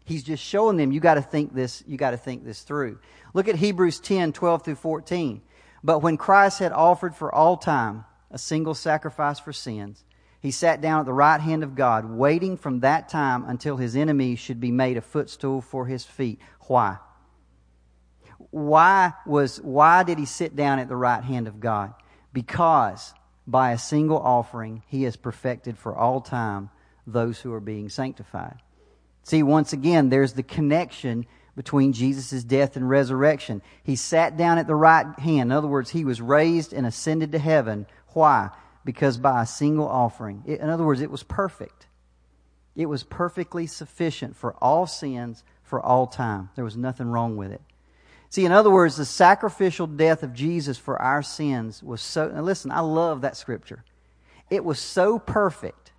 [0.05, 2.99] He's just showing them you got to think this, you got to think this through.
[3.33, 5.40] Look at Hebrews 10, 12 through 14.
[5.85, 10.03] But when Christ had offered for all time a single sacrifice for sins,
[10.47, 13.97] he sat down at the right hand of God, waiting from that time until his
[13.97, 16.39] enemies should be made a footstool for his feet.
[16.69, 16.99] Why?
[18.51, 21.95] Why was why did he sit down at the right hand of God?
[22.33, 23.13] Because
[23.45, 26.71] by a single offering he has perfected for all time
[27.09, 28.63] those who are being sanctified.
[29.25, 33.63] See, once again, there's the connection between Jesus' death and resurrection.
[33.83, 35.51] He sat down at the right hand.
[35.51, 37.87] In other words, he was raised and ascended to heaven.
[38.09, 38.51] Why?
[38.87, 40.44] Because by a single offering.
[40.46, 41.88] In other words, it was perfect.
[42.77, 46.51] It was perfectly sufficient for all sins for all time.
[46.55, 47.62] There was nothing wrong with it.
[48.31, 52.27] See, in other words, the sacrificial death of Jesus for our sins was so.
[52.27, 53.85] Listen, I love that scripture.
[54.51, 55.92] It was so perfect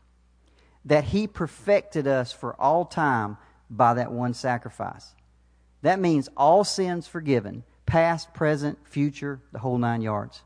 [0.86, 3.38] that he perfected us for all time
[3.69, 5.13] by that one sacrifice.
[5.82, 10.43] That means all sins forgiven, past, present, future, the whole nine yards.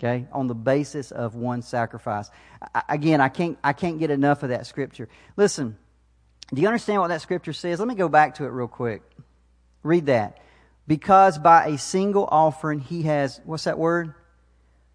[0.00, 0.26] Okay?
[0.32, 2.30] On the basis of one sacrifice.
[2.74, 5.10] I, again, I can't, I can't get enough of that scripture.
[5.36, 5.76] Listen,
[6.54, 7.78] do you understand what that scripture says?
[7.78, 9.02] Let me go back to it real quick.
[9.82, 10.38] Read that.
[10.86, 14.14] Because by a single offering he has, what's that word?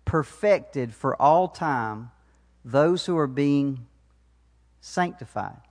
[0.06, 2.10] Perfected for all time
[2.66, 3.86] those who are being
[4.82, 5.62] sanctified.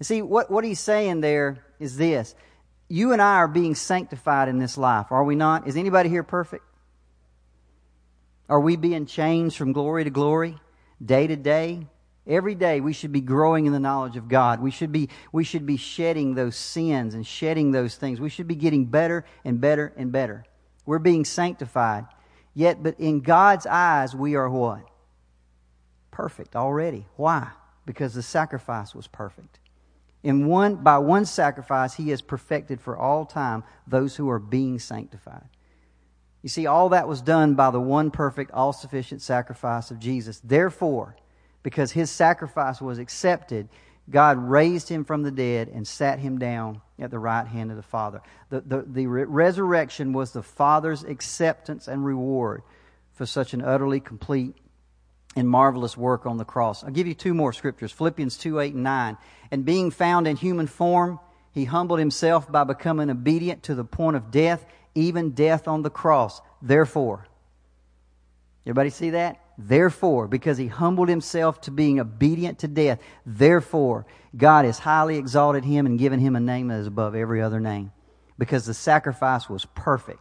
[0.00, 2.36] See, what, what he's saying there is this.
[2.88, 5.66] You and I are being sanctified in this life, are we not?
[5.66, 6.64] Is anybody here perfect?
[8.48, 10.58] Are we being changed from glory to glory,
[11.04, 11.86] day to day?
[12.26, 14.60] Every day we should be growing in the knowledge of God.
[14.60, 18.20] We should be, we should be shedding those sins and shedding those things.
[18.20, 20.44] We should be getting better and better and better.
[20.84, 22.06] We're being sanctified.
[22.54, 24.82] Yet, but in God's eyes, we are what?
[26.10, 27.06] Perfect already.
[27.16, 27.50] Why?
[27.88, 29.58] because the sacrifice was perfect.
[30.22, 34.78] In one, by one sacrifice, he has perfected for all time those who are being
[34.78, 35.48] sanctified.
[36.42, 40.40] You see, all that was done by the one perfect, all sufficient sacrifice of Jesus.
[40.42, 41.16] Therefore,
[41.62, 43.68] because his sacrifice was accepted,
[44.10, 47.76] God raised him from the dead and sat him down at the right hand of
[47.76, 48.22] the Father.
[48.50, 52.62] The, the, the resurrection was the Father's acceptance and reward
[53.12, 54.54] for such an utterly complete
[55.36, 56.82] and marvelous work on the cross.
[56.82, 59.16] I'll give you two more scriptures Philippians 2 8 and 9.
[59.50, 61.20] And being found in human form,
[61.52, 64.64] he humbled himself by becoming obedient to the point of death,
[64.98, 66.40] even death on the cross.
[66.60, 67.26] Therefore,
[68.66, 69.40] everybody see that?
[69.56, 74.06] Therefore, because he humbled himself to being obedient to death, therefore,
[74.36, 77.60] God has highly exalted him and given him a name that is above every other
[77.60, 77.92] name.
[78.38, 80.20] Because the sacrifice was perfect.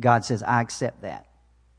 [0.00, 1.26] God says, I accept that.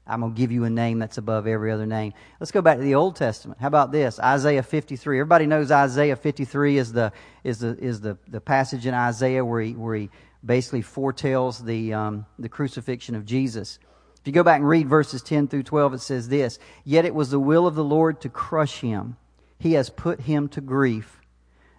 [0.05, 2.13] I'm going to give you a name that's above every other name.
[2.39, 3.59] Let's go back to the Old Testament.
[3.59, 4.19] How about this?
[4.19, 5.19] Isaiah 53.
[5.19, 7.11] Everybody knows Isaiah 53 is the,
[7.43, 10.09] is the, is the, the passage in Isaiah where he, where he
[10.47, 13.77] basically foretells the, um, the crucifixion of Jesus.
[14.19, 17.13] If you go back and read verses 10 through 12, it says this Yet it
[17.13, 19.17] was the will of the Lord to crush him,
[19.60, 21.21] he has put him to grief.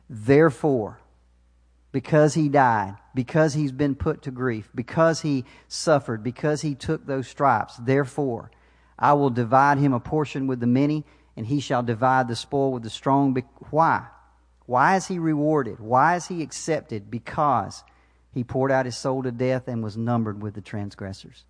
[0.09, 1.00] Therefore,
[1.92, 7.07] because he died, because he's been put to grief, because he suffered, because he took
[7.07, 7.76] those stripes.
[7.76, 8.50] Therefore,
[8.98, 11.04] I will divide him a portion with the many,
[11.37, 13.37] and he shall divide the spoil with the strong.
[13.70, 14.07] Why?
[14.66, 15.81] Why is he rewarded?
[15.81, 17.11] Why is he accepted?
[17.11, 17.85] Because
[18.38, 21.44] he poured out his soul to death and was numbered with the transgressors.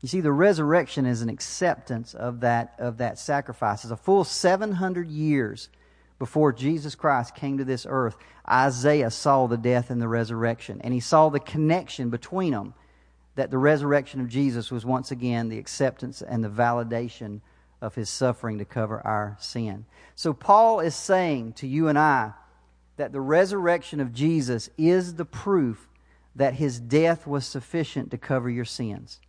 [0.00, 3.82] You see, the resurrection is an acceptance of that, of that sacrifice.
[3.82, 5.70] It's a full 700 years
[6.18, 8.16] before Jesus Christ came to this earth,
[8.48, 12.74] Isaiah saw the death and the resurrection, and he saw the connection between them.
[13.34, 17.40] That the resurrection of Jesus was once again the acceptance and the validation
[17.82, 19.84] of his suffering to cover our sin.
[20.14, 22.32] So, Paul is saying to you and I
[22.96, 25.88] that the resurrection of Jesus is the proof
[26.34, 29.20] that his death was sufficient to cover your sins.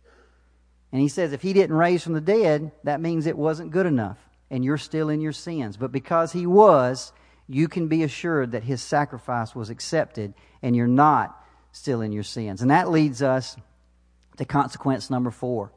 [0.92, 3.86] And he says if he didn't raise from the dead, that means it wasn't good
[3.86, 4.18] enough
[4.50, 5.76] and you're still in your sins.
[5.76, 7.12] But because he was,
[7.46, 12.22] you can be assured that his sacrifice was accepted and you're not still in your
[12.22, 12.62] sins.
[12.62, 13.56] And that leads us
[14.36, 15.72] to consequence number four.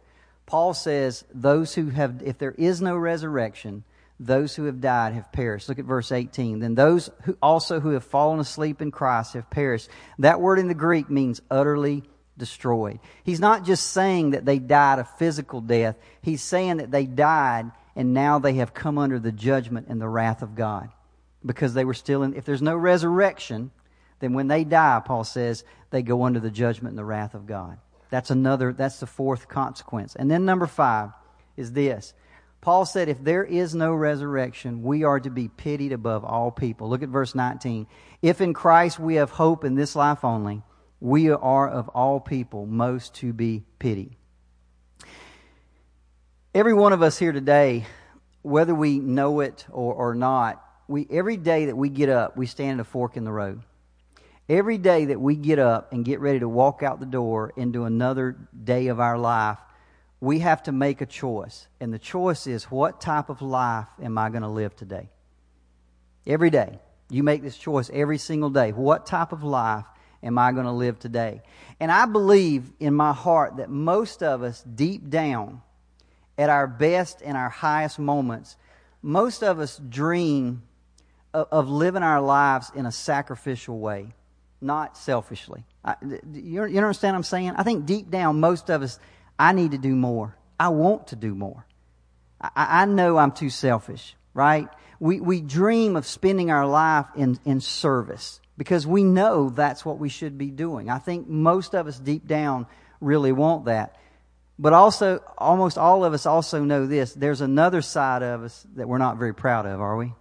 [0.45, 3.84] Paul says, Those who have, if there is no resurrection,
[4.21, 5.67] those who have died have perished.
[5.67, 6.60] Look at verse 18.
[6.60, 9.89] Then those who also who have fallen asleep in Christ have perished.
[10.19, 12.03] That word in the Greek means utterly
[12.38, 12.99] destroyed.
[13.23, 17.71] He's not just saying that they died a physical death, he's saying that they died
[17.95, 20.89] and now they have come under the judgment and the wrath of God
[21.45, 22.36] because they were still in.
[22.36, 23.71] If there's no resurrection,
[24.19, 27.47] then when they die, Paul says, they go under the judgment and the wrath of
[27.47, 27.79] God.
[28.12, 30.15] That's another, that's the fourth consequence.
[30.15, 31.10] And then number five
[31.57, 32.13] is this.
[32.62, 36.89] Paul said, if there is no resurrection, we are to be pitied above all people.
[36.89, 37.88] Look at verse 19.
[38.21, 40.62] If in Christ we have hope in this life only,
[41.00, 44.15] we are of all people most to be pitied.
[46.54, 47.86] Every one of us here today,
[48.43, 52.45] whether we know it or, or not, we, every day that we get up, we
[52.45, 53.62] stand at a fork in the road.
[54.47, 57.86] Every day that we get up and get ready to walk out the door into
[57.86, 59.58] another day of our life,
[60.21, 61.67] we have to make a choice.
[61.79, 65.10] And the choice is what type of life am I going to live today?
[66.25, 66.79] Every day.
[67.10, 68.71] You make this choice every single day.
[68.71, 69.84] What type of life
[70.23, 71.41] am I going to live today?
[71.79, 75.62] And I believe in my heart that most of us, deep down,
[76.38, 78.55] at our best and our highest moments,
[79.01, 80.62] most of us dream
[81.34, 84.13] of, of living our lives in a sacrificial way,
[84.62, 85.65] not selfishly.
[85.84, 85.95] I,
[86.34, 87.53] you, you understand what I'm saying?
[87.57, 88.99] I think deep down, most of us,
[89.41, 90.38] I need to do more.
[90.60, 91.65] I want to do more.
[92.39, 94.69] I, I know I'm too selfish, right?
[94.99, 99.97] We, we dream of spending our life in, in service because we know that's what
[99.97, 100.91] we should be doing.
[100.91, 102.67] I think most of us deep down
[102.99, 103.95] really want that.
[104.60, 108.88] But also, almost all of us also know this there's another side of us that
[108.88, 110.13] we're not very proud of, are we?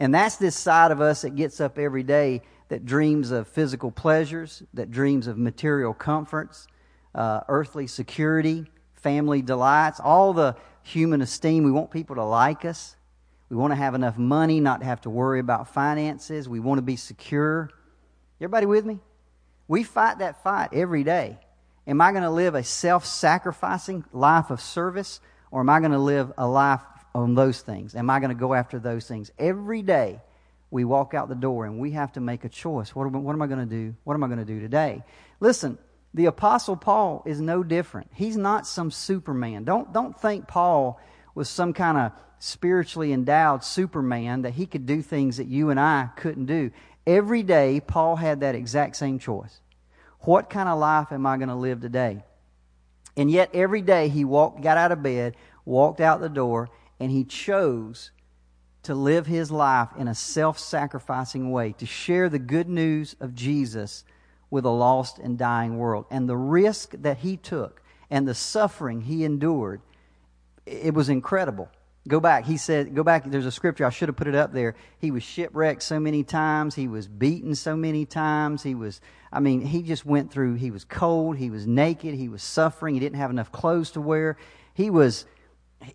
[0.00, 3.92] And that's this side of us that gets up every day that dreams of physical
[3.92, 6.66] pleasures, that dreams of material comforts,
[7.16, 11.64] uh, earthly security, family delights, all the human esteem.
[11.64, 12.94] We want people to like us.
[13.48, 16.48] We want to have enough money, not have to worry about finances.
[16.48, 17.70] We want to be secure.
[18.38, 18.98] Everybody with me?
[19.66, 21.38] We fight that fight every day.
[21.86, 25.92] Am I going to live a self sacrificing life of service, or am I going
[25.92, 26.82] to live a life
[27.14, 27.94] on those things?
[27.94, 29.30] Am I going to go after those things?
[29.38, 30.20] Every day
[30.70, 32.94] we walk out the door and we have to make a choice.
[32.94, 33.94] What, what am I going to do?
[34.04, 35.02] What am I going to do today?
[35.40, 35.78] Listen,
[36.16, 38.08] the Apostle Paul is no different.
[38.14, 39.64] He's not some Superman.
[39.64, 40.98] Don't, don't think Paul
[41.34, 45.78] was some kind of spiritually endowed Superman that he could do things that you and
[45.78, 46.70] I couldn't do.
[47.06, 49.60] Every day, Paul had that exact same choice.
[50.20, 52.24] What kind of life am I going to live today?
[53.14, 57.10] And yet every day he walked, got out of bed, walked out the door, and
[57.10, 58.10] he chose
[58.84, 64.02] to live his life in a self-sacrificing way, to share the good news of Jesus
[64.56, 66.06] with a lost and dying world.
[66.10, 69.82] And the risk that he took and the suffering he endured,
[70.64, 71.68] it was incredible.
[72.08, 72.46] Go back.
[72.46, 73.24] He said, go back.
[73.26, 73.84] There's a scripture.
[73.84, 74.74] I should have put it up there.
[74.98, 76.74] He was shipwrecked so many times.
[76.74, 78.62] He was beaten so many times.
[78.62, 81.36] He was, I mean, he just went through, he was cold.
[81.36, 82.14] He was naked.
[82.14, 82.94] He was suffering.
[82.94, 84.38] He didn't have enough clothes to wear.
[84.72, 85.26] He was,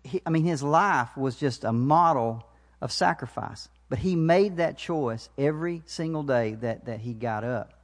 [0.04, 2.46] he, I mean, his life was just a model
[2.80, 3.68] of sacrifice.
[3.88, 7.81] But he made that choice every single day that, that he got up.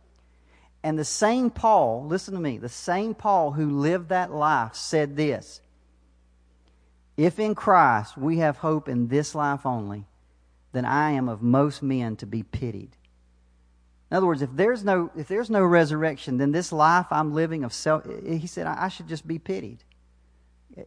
[0.82, 5.16] And the same Paul, listen to me, the same Paul who lived that life said
[5.16, 5.60] this
[7.16, 10.06] if in Christ we have hope in this life only,
[10.72, 12.96] then I am of most men to be pitied.
[14.10, 17.64] In other words, if there's no, if there's no resurrection, then this life I'm living
[17.64, 19.82] of self, he said, I should just be pitied.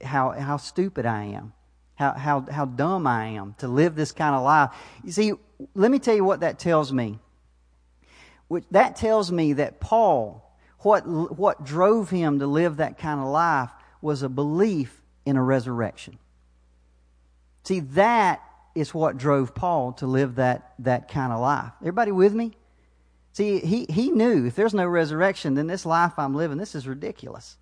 [0.01, 1.51] How, how stupid I am.
[1.95, 4.71] How, how, how dumb I am to live this kind of life.
[5.04, 5.34] You see,
[5.75, 7.19] let me tell you what that tells me.
[8.52, 10.44] Which, that tells me that Paul,
[10.80, 13.70] what, what drove him to live that kind of life
[14.02, 16.20] was a belief in a resurrection.
[17.64, 18.42] See, that
[18.76, 21.72] is what drove Paul to live that, that kind of life.
[21.80, 22.52] Everybody with me?
[23.32, 26.86] See, he, he knew if there's no resurrection, then this life I'm living, this is
[26.86, 27.56] ridiculous.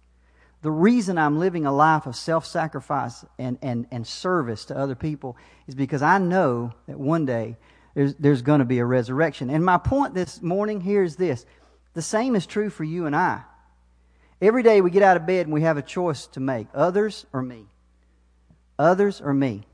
[0.63, 4.95] The reason I'm living a life of self sacrifice and, and, and service to other
[4.95, 7.58] people is because I know that one day
[7.99, 9.49] there's, there's going to be a resurrection.
[9.49, 11.45] And my point this morning here is this
[11.95, 13.41] the same is true for you and I.
[14.41, 17.25] Every day we get out of bed and we have a choice to make others
[17.33, 17.65] or me.
[18.77, 19.67] Others or me.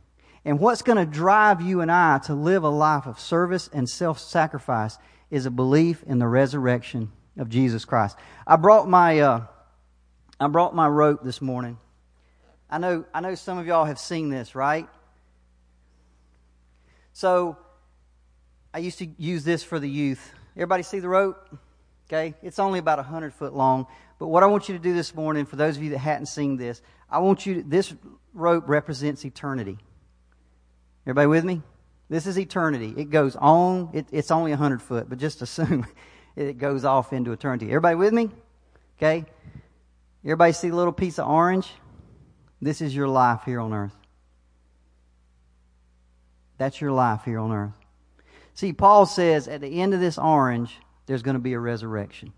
[0.44, 3.88] And what's going to drive you and I to live a life of service and
[3.88, 4.98] self sacrifice
[5.30, 8.18] is a belief in the resurrection of Jesus Christ.
[8.48, 9.42] I brought my, uh,
[10.40, 11.78] I brought my rope this morning.
[12.72, 14.90] I know, I know some of y'all have seen this, right?
[17.14, 17.58] So,
[18.76, 20.34] I used to use this for the youth.
[20.58, 21.48] Everybody see the rope?
[22.10, 22.34] Okay?
[22.44, 23.88] It's only about a 100 foot long.
[24.20, 26.26] But what I want you to do this morning, for those of you that hadn't
[26.26, 27.94] seen this, I want you to, this
[28.34, 29.78] rope represents eternity.
[31.06, 31.62] Everybody with me?
[32.10, 32.94] This is eternity.
[32.98, 35.88] It goes on, it, it's only 100 foot, but just assume
[36.36, 37.68] it goes off into eternity.
[37.68, 38.30] Everybody with me?
[38.98, 39.24] Okay?
[40.26, 41.72] Everybody see the little piece of orange?
[42.62, 43.96] This is your life here on earth.
[46.58, 47.85] That's your life here on earth.
[48.56, 52.34] See, Paul says at the end of this orange, there's going to be a resurrection.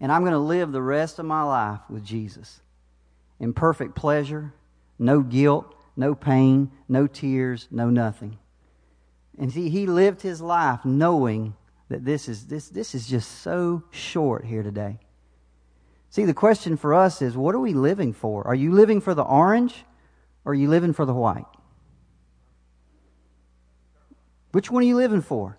[0.00, 2.60] And I'm going to live the rest of my life with Jesus
[3.38, 4.52] in perfect pleasure,
[4.98, 8.38] no guilt, no pain, no tears, no nothing.
[9.38, 11.54] And see, he lived his life knowing
[11.88, 14.98] that this is, this, this is just so short here today.
[16.10, 18.46] See, the question for us is what are we living for?
[18.46, 19.84] Are you living for the orange
[20.44, 21.46] or are you living for the white?
[24.52, 25.58] Which one are you living for?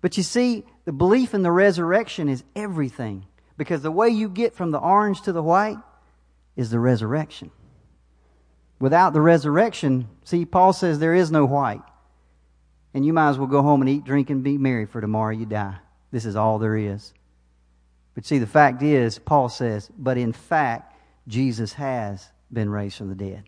[0.00, 3.26] But you see, the belief in the resurrection is everything.
[3.56, 5.78] Because the way you get from the orange to the white
[6.56, 7.50] is the resurrection.
[8.80, 11.82] Without the resurrection, see, Paul says there is no white.
[12.92, 15.32] And you might as well go home and eat, drink, and be merry, for tomorrow
[15.32, 15.76] you die.
[16.10, 17.12] This is all there is.
[18.14, 23.08] But see, the fact is, Paul says, but in fact, Jesus has been raised from
[23.08, 23.44] the dead.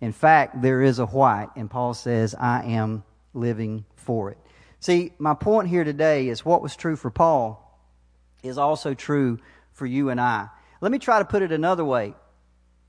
[0.00, 3.02] In fact, there is a white, and Paul says, I am
[3.34, 4.38] living for it.
[4.80, 7.66] See, my point here today is what was true for Paul
[8.42, 9.38] is also true
[9.72, 10.48] for you and I.
[10.80, 12.14] Let me try to put it another way.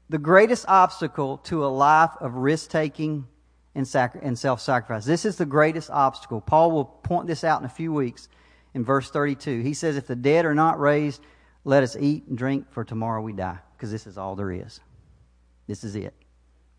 [0.09, 3.27] The greatest obstacle to a life of risk taking
[3.75, 5.05] and, sacri- and self sacrifice.
[5.05, 6.41] This is the greatest obstacle.
[6.41, 8.27] Paul will point this out in a few weeks
[8.73, 9.61] in verse 32.
[9.61, 11.21] He says, If the dead are not raised,
[11.63, 13.59] let us eat and drink, for tomorrow we die.
[13.75, 14.79] Because this is all there is.
[15.67, 16.13] This is it.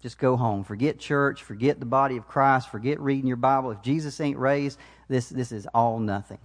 [0.03, 0.65] Just go home.
[0.65, 1.45] Forget church.
[1.45, 2.71] Forget the body of Christ.
[2.71, 3.71] Forget reading your Bible.
[3.71, 4.79] If Jesus ain't raised,
[5.09, 6.39] this, this is all nothing.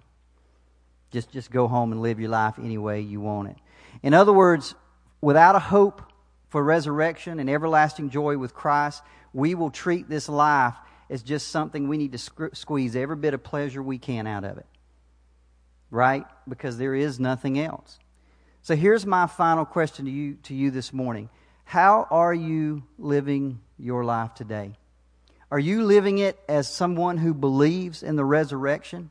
[1.11, 3.57] Just, just go home and live your life any way you want it.
[4.03, 4.75] In other words,
[5.21, 6.03] without a hope
[6.49, 9.01] for resurrection and everlasting joy with Christ,
[9.33, 10.75] we will treat this life
[11.09, 14.57] as just something we need to squeeze every bit of pleasure we can out of
[14.57, 14.65] it.
[15.89, 16.25] Right?
[16.47, 17.97] Because there is nothing else.
[18.61, 21.29] So here's my final question to you, to you this morning.
[21.67, 24.77] How are you living your life today?
[25.51, 29.09] Are you living it as someone who believes in the resurrection?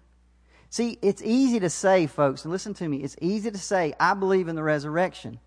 [0.70, 4.14] See, it's easy to say, folks, and listen to me, it's easy to say, I
[4.14, 5.38] believe in the resurrection.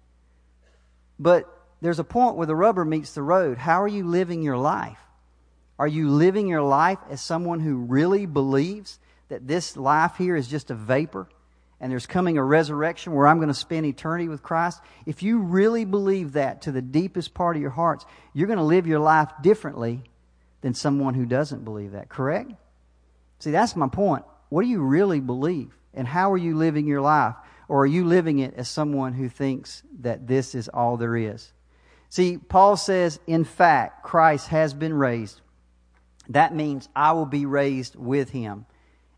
[1.18, 1.52] But
[1.82, 3.58] there's a point where the rubber meets the road.
[3.58, 5.00] How are you living your life?
[5.80, 9.00] Are you living your life as someone who really believes
[9.30, 11.28] that this life here is just a vapor
[11.82, 14.82] and there's coming a resurrection where I'm going to spend eternity with Christ?
[15.06, 18.64] If you really believe that to the deepest part of your hearts, you're going to
[18.64, 20.04] live your life differently
[20.62, 22.52] than someone who doesn't believe that, correct?
[23.40, 24.26] See, that's my point.
[24.50, 25.72] What do you really believe?
[25.94, 27.36] And how are you living your life?
[27.68, 31.54] Or are you living it as someone who thinks that this is all there is?
[32.10, 35.40] See, Paul says, in fact, Christ has been raised.
[36.30, 38.66] That means I will be raised with him.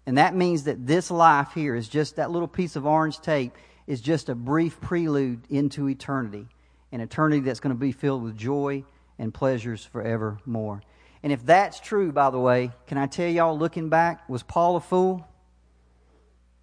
[0.06, 3.54] And that means that this life here is just that little piece of orange tape
[3.88, 6.48] is just a brief prelude into eternity.
[6.92, 8.84] An eternity that's going to be filled with joy
[9.20, 10.82] and pleasures forevermore.
[11.24, 14.76] And if that's true, by the way, can I tell y'all, looking back, was Paul
[14.76, 15.26] a fool?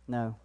[0.08, 0.36] No.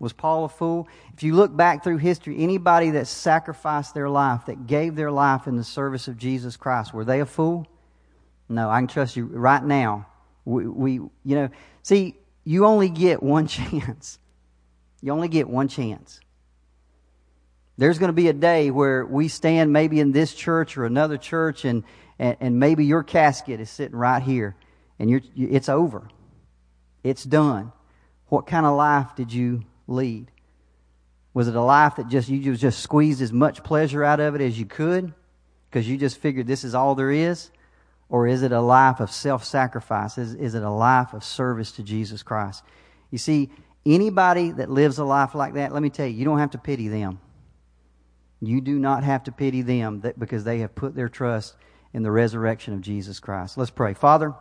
[0.00, 0.88] Was Paul a fool?
[1.14, 5.46] If you look back through history, anybody that sacrificed their life, that gave their life
[5.46, 7.66] in the service of Jesus Christ, were they a fool?
[8.48, 10.06] No, I can trust you right now.
[10.50, 11.48] We, we you know,
[11.82, 14.18] see, you only get one chance.
[15.00, 16.20] You only get one chance.
[17.78, 21.16] There's going to be a day where we stand maybe in this church or another
[21.16, 21.84] church and,
[22.18, 24.54] and, and maybe your casket is sitting right here,
[24.98, 26.06] and you're, it's over.
[27.02, 27.72] It's done.
[28.26, 30.30] What kind of life did you lead?
[31.32, 34.42] Was it a life that just you just squeezed as much pleasure out of it
[34.42, 35.14] as you could
[35.70, 37.50] because you just figured this is all there is?
[38.10, 40.18] Or is it a life of self sacrifice?
[40.18, 42.64] Is, is it a life of service to Jesus Christ?
[43.10, 43.50] You see,
[43.86, 46.58] anybody that lives a life like that, let me tell you, you don't have to
[46.58, 47.20] pity them.
[48.40, 51.56] You do not have to pity them because they have put their trust
[51.92, 53.56] in the resurrection of Jesus Christ.
[53.56, 53.94] Let's pray.
[53.94, 54.34] Father,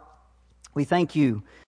[0.74, 1.44] we thank you